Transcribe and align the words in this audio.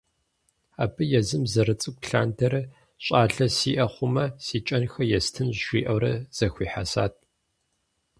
Абы 0.83 1.03
езым 1.19 1.43
зэрыцӏыкӏу 1.51 2.03
лъандэрэ, 2.09 2.61
щӀалэ 3.03 3.47
сиӀэ 3.55 3.85
хъумэ 3.93 4.25
си 4.45 4.57
кӀэнхэр 4.65 5.09
естынущ 5.17 5.59
жиӀэурэ 5.67 6.13
зэхуихьэсат. 6.35 7.13